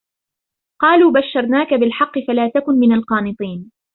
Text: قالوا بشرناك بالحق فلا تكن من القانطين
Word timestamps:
قالوا 0.81 1.11
بشرناك 1.11 1.73
بالحق 1.73 2.11
فلا 2.27 2.49
تكن 2.53 2.73
من 2.79 2.93
القانطين 2.93 3.71